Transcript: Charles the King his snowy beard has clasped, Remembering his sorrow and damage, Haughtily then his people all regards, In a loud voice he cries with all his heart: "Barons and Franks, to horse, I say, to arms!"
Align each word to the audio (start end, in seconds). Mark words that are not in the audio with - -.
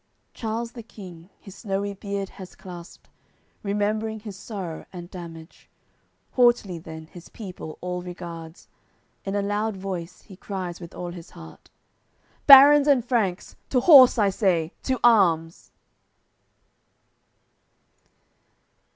Charles 0.33 0.71
the 0.71 0.81
King 0.81 1.29
his 1.39 1.53
snowy 1.53 1.93
beard 1.93 2.29
has 2.29 2.55
clasped, 2.55 3.07
Remembering 3.61 4.19
his 4.21 4.35
sorrow 4.35 4.83
and 4.91 5.11
damage, 5.11 5.69
Haughtily 6.31 6.79
then 6.79 7.05
his 7.05 7.29
people 7.29 7.77
all 7.81 8.01
regards, 8.01 8.67
In 9.25 9.35
a 9.35 9.43
loud 9.43 9.77
voice 9.77 10.23
he 10.23 10.35
cries 10.35 10.81
with 10.81 10.95
all 10.95 11.11
his 11.11 11.29
heart: 11.29 11.69
"Barons 12.47 12.87
and 12.87 13.05
Franks, 13.05 13.55
to 13.69 13.79
horse, 13.81 14.17
I 14.17 14.31
say, 14.31 14.73
to 14.81 14.99
arms!" 15.03 15.69